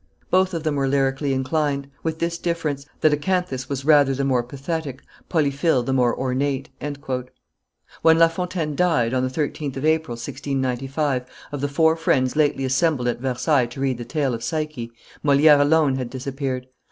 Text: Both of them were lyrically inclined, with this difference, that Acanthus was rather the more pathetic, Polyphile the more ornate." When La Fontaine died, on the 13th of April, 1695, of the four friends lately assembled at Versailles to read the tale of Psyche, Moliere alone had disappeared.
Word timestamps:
Both 0.31 0.55
of 0.55 0.63
them 0.63 0.77
were 0.77 0.87
lyrically 0.87 1.31
inclined, 1.31 1.87
with 2.01 2.17
this 2.17 2.39
difference, 2.39 2.87
that 3.01 3.13
Acanthus 3.13 3.69
was 3.69 3.85
rather 3.85 4.15
the 4.15 4.25
more 4.25 4.41
pathetic, 4.41 5.03
Polyphile 5.29 5.83
the 5.83 5.93
more 5.93 6.15
ornate." 6.17 6.69
When 8.01 8.17
La 8.17 8.27
Fontaine 8.27 8.75
died, 8.75 9.13
on 9.13 9.21
the 9.21 9.29
13th 9.29 9.77
of 9.77 9.85
April, 9.85 10.13
1695, 10.13 11.25
of 11.51 11.61
the 11.61 11.67
four 11.67 11.95
friends 11.95 12.35
lately 12.35 12.65
assembled 12.65 13.09
at 13.09 13.19
Versailles 13.21 13.67
to 13.67 13.79
read 13.79 13.99
the 13.99 14.03
tale 14.03 14.33
of 14.33 14.43
Psyche, 14.43 14.91
Moliere 15.21 15.61
alone 15.61 15.97
had 15.97 16.09
disappeared. 16.09 16.65